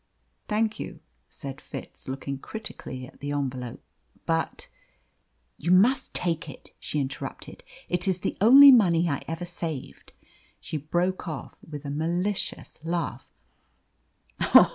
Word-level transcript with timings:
"Thank 0.47 0.79
you," 0.79 0.99
said 1.29 1.61
Fitz, 1.61 2.07
looking 2.07 2.39
critically 2.39 3.05
at 3.05 3.19
the 3.19 3.31
envelope. 3.31 3.83
"But" 4.25 4.67
"You 5.59 5.69
must 5.69 6.11
take 6.15 6.49
it," 6.49 6.71
she 6.79 6.99
interrupted; 6.99 7.63
"it 7.87 8.07
is 8.07 8.21
the 8.21 8.35
only 8.41 8.71
money 8.71 9.07
I 9.07 9.21
ever 9.27 9.45
saved." 9.45 10.13
She 10.59 10.77
broke 10.77 11.27
off 11.27 11.59
with 11.63 11.85
a 11.85 11.91
malicious 11.91 12.79
laugh. 12.83 13.29